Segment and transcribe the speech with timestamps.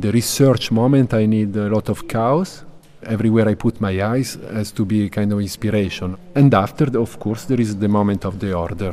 [0.00, 2.64] in the research moment, I need a lot of chaos.
[3.02, 6.16] Everywhere I put my eyes has to be a kind of inspiration.
[6.34, 8.92] And after, of course, there is the moment of the order.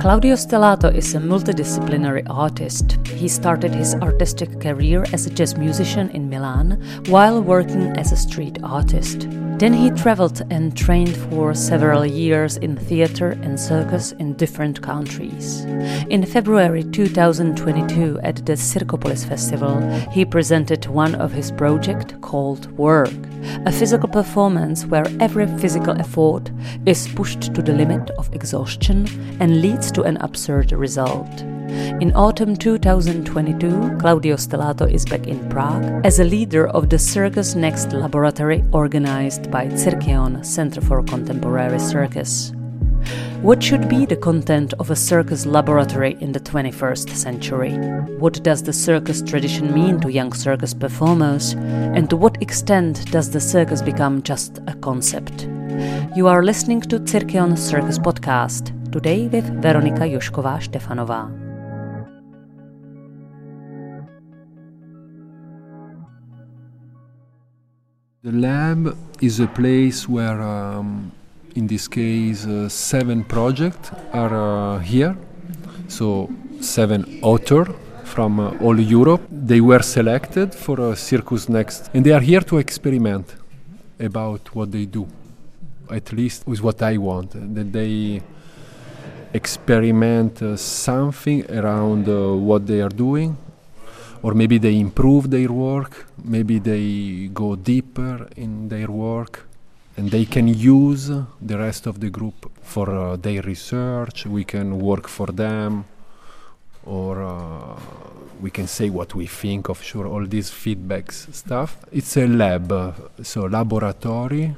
[0.00, 2.98] Claudio Stellato is a multidisciplinary artist.
[3.24, 8.18] He started his artistic career as a jazz musician in Milan while working as a
[8.18, 9.26] street artist.
[9.58, 15.64] Then he traveled and trained for several years in theater and circus in different countries.
[16.10, 23.16] In February 2022 at the Cirkopolis Festival, he presented one of his projects called Work,
[23.64, 26.50] a physical performance where every physical effort
[26.84, 29.08] is pushed to the limit of exhaustion
[29.40, 31.53] and leads to an absurd result.
[32.00, 37.54] In autumn 2022, Claudio Stellato is back in Prague as a leader of the Circus
[37.54, 42.52] Next laboratory organized by Cirqueon Center for Contemporary Circus.
[43.40, 47.72] What should be the content of a circus laboratory in the 21st century?
[48.18, 51.52] What does the circus tradition mean to young circus performers?
[51.52, 55.46] And to what extent does the circus become just a concept?
[56.16, 61.43] You are listening to Cirqueon Circus Podcast, today with Veronika Jošková Štefanová.
[68.24, 71.12] The lab is a place where, um,
[71.54, 75.14] in this case, uh, seven projects are uh, here.
[75.88, 77.68] So, seven authors
[78.04, 79.20] from uh, all Europe.
[79.30, 83.36] They were selected for Circus Next, and they are here to experiment
[84.00, 85.06] about what they do.
[85.90, 88.22] At least with what I want, that they
[89.34, 93.36] experiment uh, something around uh, what they are doing
[94.24, 99.46] or maybe they improve their work, maybe they go deeper in their work,
[99.98, 101.08] and they can use
[101.50, 104.24] the rest of the group for uh, their research.
[104.24, 105.84] We can work for them,
[106.86, 107.78] or uh,
[108.40, 111.76] we can say what we think of sure all these feedbacks stuff.
[111.92, 112.92] It's a lab, uh,
[113.22, 114.56] so laboratory.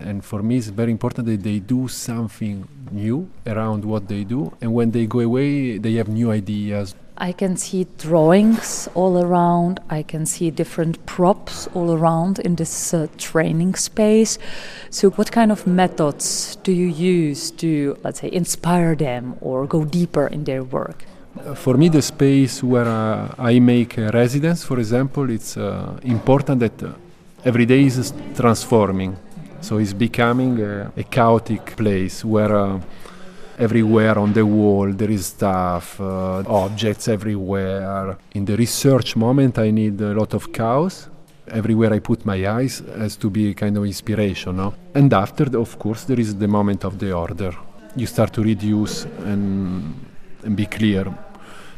[0.00, 4.56] And for me, it's very important that they do something new around what they do.
[4.62, 9.80] And when they go away, they have new ideas, I can see drawings all around.
[9.90, 14.38] I can see different props all around in this uh, training space.
[14.90, 19.84] So, what kind of methods do you use to, let's say, inspire them or go
[19.84, 21.04] deeper in their work?
[21.44, 25.98] Uh, for me, the space where uh, I make a residence, for example, it's uh,
[26.04, 26.92] important that uh,
[27.44, 29.16] every day is transforming.
[29.60, 32.80] So, it's becoming a, a chaotic place where uh,
[33.58, 39.70] everywhere on the wall there is stuff uh, objects everywhere in the research moment i
[39.70, 41.08] need a lot of chaos
[41.48, 44.74] everywhere i put my eyes has to be kind of inspiration no?
[44.94, 47.52] and after of course there is the moment of the order
[47.96, 49.94] you start to reduce and,
[50.44, 51.12] and be clear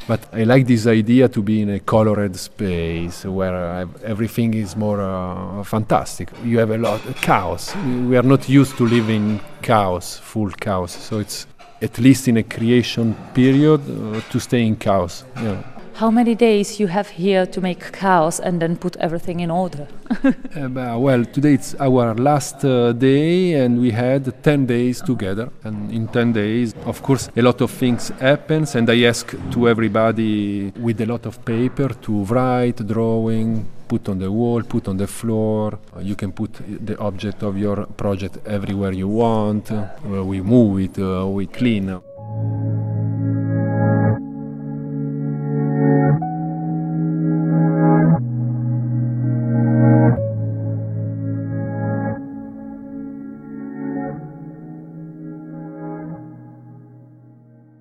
[0.08, 5.00] but I like this idea to be in a colored space where everything is more
[5.00, 6.30] uh, fantastic.
[6.42, 7.76] You have a lot of chaos.
[8.08, 10.96] We are not used to living chaos, full chaos.
[10.96, 11.46] So it's
[11.82, 15.24] at least in a creation period, uh, to stay in chaos.
[15.36, 15.62] Yeah.
[16.00, 19.86] How many days you have here to make chaos and then put everything in order?
[20.24, 25.50] uh, well, today it's our last uh, day, and we had 10 days together.
[25.62, 29.68] And in 10 days, of course, a lot of things happens, and I ask to
[29.68, 34.96] everybody with a lot of paper to write, drawing, put on the wall, put on
[34.96, 35.76] the floor.
[35.96, 36.52] Uh, you can put
[36.86, 39.72] the object of your project everywhere you want.
[39.72, 39.88] Uh,
[40.24, 42.00] we move it, uh, we clean.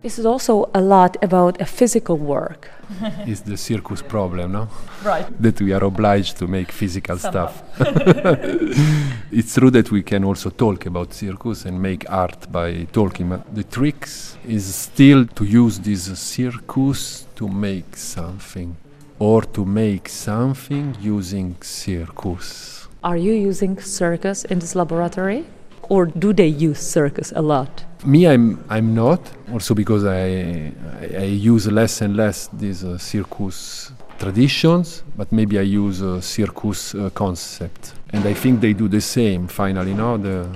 [0.02, 2.72] This is also a lot about a physical work.
[3.28, 4.70] it's the circus problem, no?
[5.04, 5.28] Right.
[5.42, 7.48] That we are obliged to make physical Somehow.
[7.50, 7.64] stuff.
[9.32, 13.54] it's true that we can also talk about circus and make art by talking, but
[13.54, 18.78] the tricks is still to use this circus to make something
[19.20, 22.88] or to make something using circus.
[23.04, 25.46] Are you using circus in this laboratory?
[25.90, 27.86] Or do they use circus a lot?
[28.06, 29.20] Me, I'm I'm not.
[29.52, 30.72] Also because I
[31.02, 36.22] I, I use less and less these uh, circus traditions, but maybe I use a
[36.22, 39.48] circus uh, concept, and I think they do the same.
[39.48, 40.48] Finally, no, the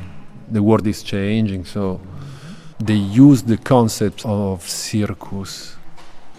[0.51, 2.00] the world is changing, so
[2.80, 5.75] they use the concept of circus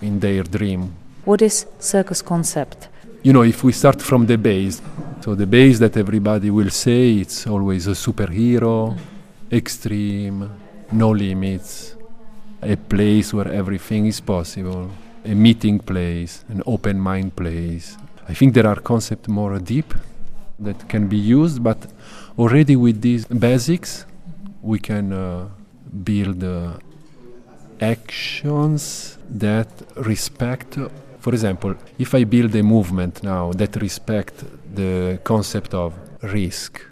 [0.02, 0.94] in their dream.
[1.24, 2.88] What is circus concept?
[3.22, 4.82] You know, if we start from the base,
[5.24, 8.94] so the base that everybody will say it's always a superhero,
[9.50, 10.50] extreme,
[10.92, 11.96] no limits,
[12.60, 14.90] a place where everything is possible.
[15.24, 17.96] a meeting place, an open mind place.
[18.28, 19.94] I think there are concepts more deep
[20.58, 21.78] that can be used, but
[22.38, 24.04] already with these basics,
[24.60, 25.48] we can uh,
[26.04, 26.74] build uh,
[27.80, 30.76] actions that respect.
[31.24, 34.44] For example, if I build a movement now that respect
[34.74, 36.84] the concept of risk,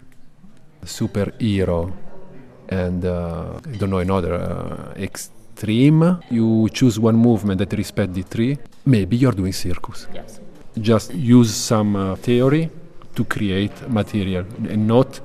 [0.83, 1.93] superhero,
[2.67, 8.23] and uh, I don't know another uh, extreme, you choose one movement that respect the
[8.23, 8.57] three.
[8.87, 10.07] Maybe you're doing circus.
[10.11, 10.39] Yes.
[10.81, 12.71] Just use some uh, theory
[13.13, 15.21] to create material and not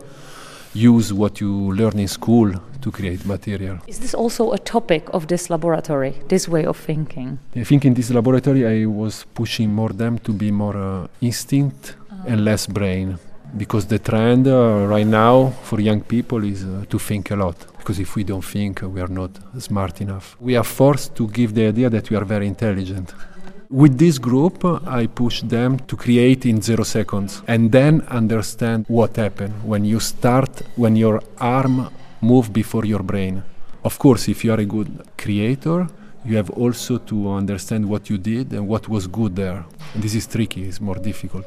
[0.74, 3.78] use what you learn in school to create material.
[3.86, 7.38] Is this also a topic of this laboratory, this way of thinking?
[7.56, 11.96] I think in this laboratory I was pushing more them to be more uh, instinct
[12.26, 13.18] and less brain.
[13.56, 17.56] Because the trend uh, right now for young people is uh, to think a lot.
[17.78, 20.36] Because if we don't think uh, we are not smart enough.
[20.38, 23.14] We are forced to give the idea that we are very intelligent.
[23.70, 28.84] With this group uh, i push them to create in zero seconds and then understand
[28.88, 29.54] what happened.
[29.64, 31.88] When you start when your arm
[32.20, 33.42] move before your brain.
[33.84, 35.86] Of course if you are a good creator
[36.24, 39.64] you have also to understand what you did and what was good there.
[39.94, 41.46] And this is tricky it's more difficult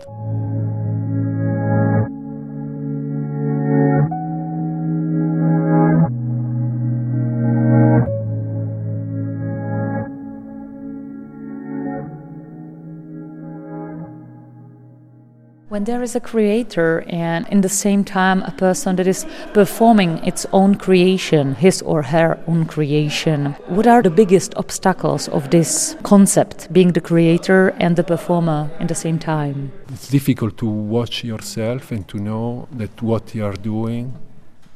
[15.72, 20.18] When there is a creator and in the same time a person that is performing
[20.26, 25.96] its own creation, his or her own creation, what are the biggest obstacles of this
[26.04, 29.72] concept, being the creator and the performer in the same time?
[29.94, 34.14] It's difficult to watch yourself and to know that what you are doing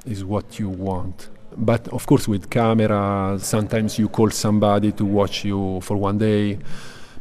[0.06, 1.28] is what you want.
[1.58, 6.58] But of course, with camera, sometimes you call somebody to watch you for one day.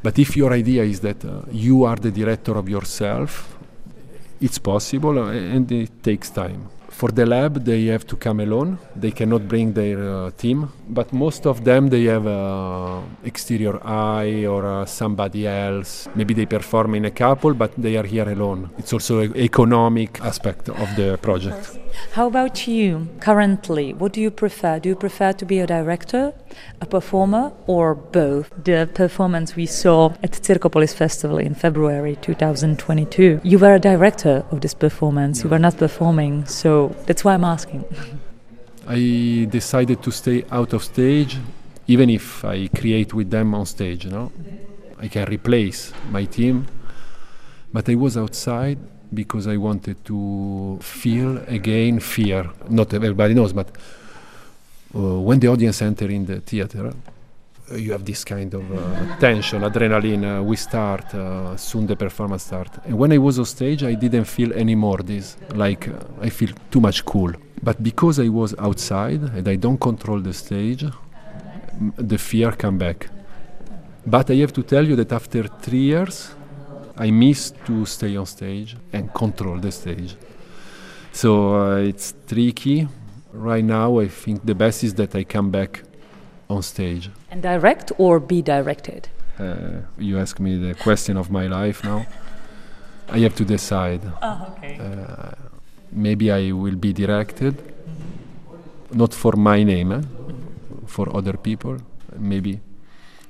[0.00, 3.53] But if your idea is that uh, you are the director of yourself,
[4.44, 6.68] it's possible and it takes time.
[6.96, 8.78] For the lab, they have to come alone.
[8.94, 14.46] They cannot bring their uh, team, but most of them they have uh, exterior eye
[14.46, 16.08] or uh, somebody else.
[16.14, 18.70] Maybe they perform in a couple, but they are here alone.
[18.78, 21.78] It's also an economic aspect of the project.
[22.12, 23.92] How about you currently?
[23.92, 24.78] What do you prefer?
[24.78, 26.32] Do you prefer to be a director,
[26.80, 28.50] a performer, or both?
[28.62, 34.60] The performance we saw at Cirkopolis Festival in February 2022, you were a director of
[34.60, 35.44] this performance.
[35.44, 37.84] You were not performing, so that's why I'm asking.
[38.86, 41.38] I decided to stay out of stage,
[41.86, 44.04] even if I create with them on stage.
[44.04, 44.32] You know,
[44.98, 46.66] I can replace my team,
[47.72, 48.78] but I was outside
[49.12, 52.50] because I wanted to feel again fear.
[52.68, 53.68] Not everybody knows, but
[54.94, 56.92] uh, when the audience enter in the theater,
[57.72, 60.38] you have this kind of uh, tension, adrenaline.
[60.38, 61.86] Uh, we start uh, soon.
[61.86, 62.68] The performance start.
[62.84, 65.36] And when I was on stage, I didn't feel anymore this.
[65.54, 67.32] Like uh, I feel too much cool.
[67.62, 70.84] But because I was outside and I don't control the stage,
[71.96, 73.08] the fear come back.
[74.06, 76.34] But I have to tell you that after three years,
[76.96, 80.16] I miss to stay on stage and control the stage.
[81.12, 82.86] So uh, it's tricky.
[83.32, 85.82] Right now, I think the best is that I come back
[86.48, 87.10] on stage.
[87.30, 89.08] And direct or be directed?
[89.38, 92.06] Uh, you ask me the question of my life now.
[93.08, 94.00] I have to decide.
[94.22, 94.78] Oh, okay.
[94.78, 95.32] Uh,
[95.92, 97.54] maybe I will be directed,
[98.92, 100.02] not for my name, eh?
[100.86, 101.78] for other people.
[102.16, 102.60] Maybe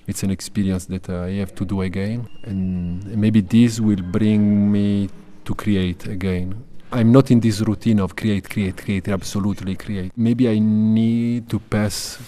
[0.07, 5.09] it's an experience that I have to do again, and maybe this will bring me
[5.45, 6.63] to create again.
[6.93, 10.13] I'm not in this routine of create, create, create, absolutely create.
[10.17, 12.19] Maybe I need to pass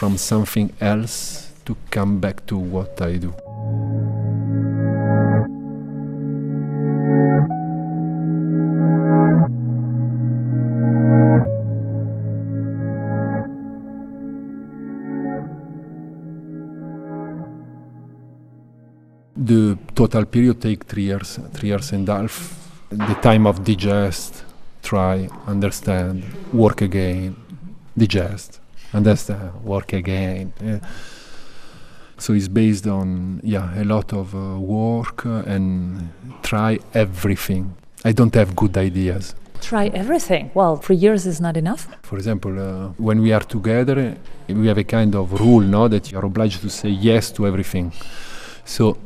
[0.00, 3.34] from something else to come back to what I do.
[19.36, 22.36] The total period take three years, three years and a half.
[22.88, 24.44] The time of digest,
[24.82, 27.36] try, understand, work again,
[27.98, 28.59] digest,
[28.92, 30.52] understand, work again.
[30.62, 30.80] yeah.
[32.18, 36.10] So it's based on yeah a lot of uh, work uh, and
[36.42, 37.74] try everything.
[38.04, 39.34] I don't have good ideas.
[39.60, 40.50] Try everything.
[40.54, 41.88] Well, three years is not enough.
[42.02, 44.16] For example, uh, when we are together,
[44.48, 47.46] we have a kind of rule, no, that you are obliged to say yes to
[47.46, 47.92] everything.
[48.64, 48.96] So,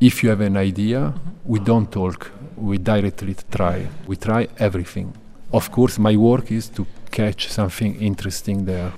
[0.00, 2.32] if you have an idea, we don't talk.
[2.56, 3.86] We directly try.
[4.06, 5.14] We try everything.
[5.52, 8.92] Of course, my work is to catch something interesting there,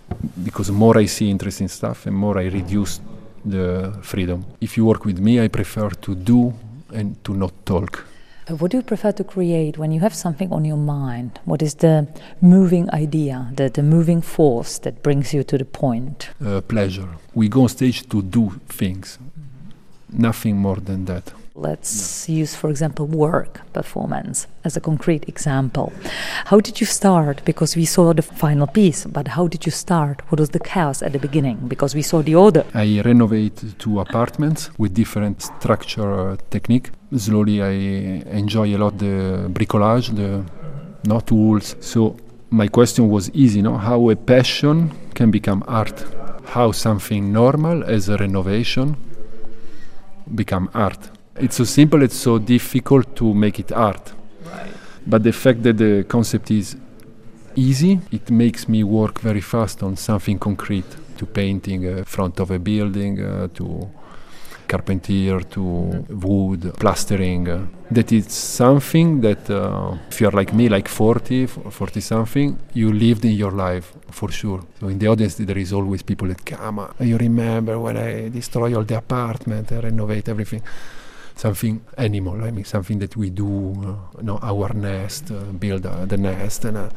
[0.45, 3.01] because more I see interesting stuff, and more I reduce
[3.45, 4.45] the freedom.
[4.61, 6.55] If you work with me, I prefer to do
[6.93, 8.07] and to not talk.
[8.49, 11.41] What do you prefer to create when you have something on your mind?
[11.45, 12.07] What is the
[12.41, 16.31] moving idea, the, the moving force that brings you to the point?
[16.45, 17.09] Uh, pleasure.
[17.35, 19.19] We go on stage to do things,
[20.13, 21.33] nothing more than that.
[21.57, 25.93] Let's use, for example, work performance as a concrete example.
[26.47, 27.45] How did you start?
[27.45, 30.21] Because we saw the final piece, but how did you start?
[30.31, 31.59] What was the chaos at the beginning?
[31.69, 32.65] Because we saw the order.
[32.75, 36.91] I renovate two apartments with different structure uh, technique.
[37.17, 37.71] Slowly, I
[38.37, 40.45] enjoy a lot the bricolage, the
[41.09, 41.77] no tools.
[41.79, 42.17] So
[42.51, 43.77] my question was easy, no?
[43.77, 46.05] How a passion can become art?
[46.47, 48.97] How something normal as a renovation
[50.35, 51.11] become art?
[51.37, 54.13] It's so simple, it's so difficult to make it art.
[54.45, 54.71] Right.
[55.05, 56.77] But the fact that the concept is
[57.57, 60.87] easy, it makes me work very fast on something concrete,
[61.17, 63.91] to painting a front of a building, uh, to
[64.69, 65.61] carpenter, to
[66.09, 67.49] wood, plastering.
[67.49, 72.93] Uh, that is something that uh, if you're like me, like 40, 40 something, you
[72.93, 74.63] lived in your life for sure.
[74.79, 76.95] So in the audience, there is always people that come.
[77.01, 80.63] You remember when I destroy all the apartment, I renovate everything
[81.35, 82.43] something animal.
[82.43, 86.17] I mean, something that we do, uh, you know, our nest, uh, build uh, the
[86.17, 86.89] nest, and uh,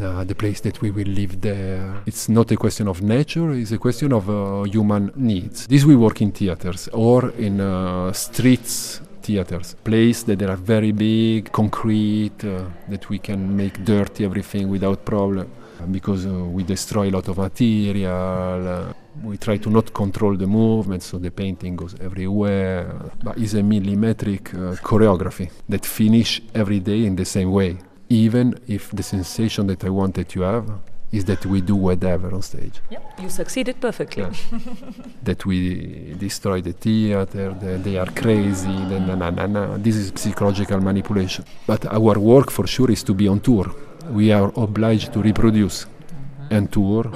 [0.00, 2.02] uh, the place that we will live there.
[2.06, 5.66] It's not a question of nature; it's a question of uh, human needs.
[5.66, 7.58] This we work in theaters or in
[8.14, 15.04] streets theaters, place that are very big, concrete, that we can make dirty everything without
[15.04, 15.46] problem
[15.90, 18.94] because uh, we destroy a lot of material.
[19.22, 23.12] We try to not control the movement, so the painting goes everywhere.
[23.22, 28.58] But it's a millimetric uh, choreography that finish every day in the same way, even
[28.66, 30.70] if the sensation that I wanted to have
[31.10, 32.80] is that we do whatever on stage.
[32.90, 34.24] Yep, you succeeded perfectly.
[34.24, 34.58] Yeah.
[35.22, 39.78] that we destroy the theater, that they are crazy, na, na, na, na.
[39.78, 41.46] this is psychological manipulation.
[41.66, 43.74] But our work for sure is to be on tour
[44.10, 45.86] we are obliged to reproduce
[46.50, 47.10] and tour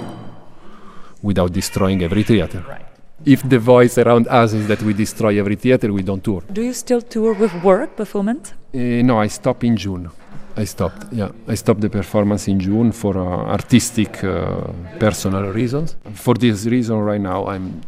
[1.22, 2.64] without destroying every theater.
[2.68, 2.86] Right.
[3.24, 6.42] If the voice around us is that we destroy every theater, we don't tour.
[6.52, 8.52] Do you still tour with work performance?
[8.74, 10.10] Uh, no, I stopped in June.
[10.56, 11.12] I stopped.
[11.12, 14.64] Yeah, I stopped the performance in June for uh, artistic, uh,
[14.98, 15.96] personal reasons.
[16.14, 17.80] For this reason, right now, I'm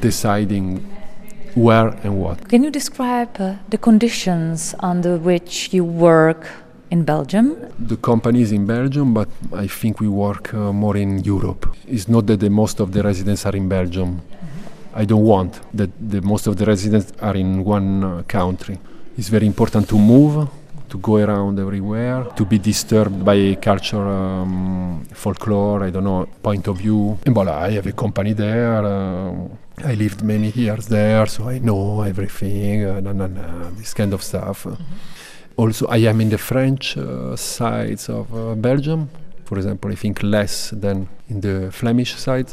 [0.00, 0.78] deciding
[1.54, 2.48] where and what.
[2.48, 6.46] Can you describe uh, the conditions under which you work
[6.90, 7.56] in Belgium?
[7.78, 11.66] The company is in Belgium, but I think we work uh, more in Europe.
[11.86, 14.20] It's not that the most of the residents are in Belgium.
[14.94, 18.78] I don't want that the most of the residents are in one uh, country.
[19.16, 20.48] It's very important to move,
[20.88, 26.66] to go around everywhere, to be disturbed by culture, um, folklore, I don't know, point
[26.68, 27.18] of view.
[27.26, 28.84] And voila, I have a company there.
[28.84, 29.34] Uh,
[29.84, 34.12] I lived many years there, so I know everything, uh, nah, nah, nah, this kind
[34.12, 34.64] of stuff.
[34.64, 35.27] Mm-hmm
[35.58, 39.10] also I am in the French uh, sides of uh, Belgium,
[39.44, 42.50] for example, I think less than in the Flemish side.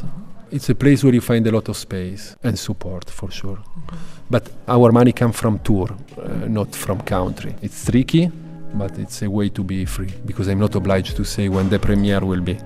[0.50, 3.56] It's a place where you find a lot of space and support for sure.
[3.56, 3.96] Mm-hmm.
[4.30, 7.54] But our money comes from tour, uh, not from country.
[7.62, 8.30] It's tricky,
[8.74, 11.78] but it's a way to be free because I'm not obliged to say when the
[11.78, 12.58] premiere will be.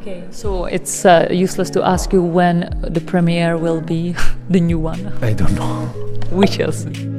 [0.00, 4.14] Okay, so it's uh, useless to ask you when the premiere will be,
[4.48, 5.06] the new one.
[5.22, 5.90] I don't know.
[6.30, 7.11] We shall see.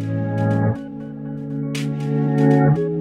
[2.44, 2.93] Thank you.